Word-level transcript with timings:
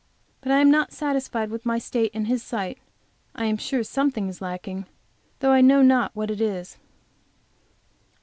But 0.41 0.51
I 0.51 0.61
am 0.61 0.71
not 0.71 0.91
satisfied 0.91 1.51
with 1.51 1.63
my 1.63 1.77
state 1.77 2.11
in 2.15 2.25
His 2.25 2.41
sight. 2.41 2.79
I 3.35 3.45
am 3.45 3.57
sure 3.57 3.83
something 3.83 4.29
is 4.29 4.41
lacking, 4.41 4.87
though 5.41 5.51
I 5.51 5.61
know 5.61 5.83
not 5.83 6.15
what 6.15 6.31
it 6.31 6.41
is. 6.41 6.79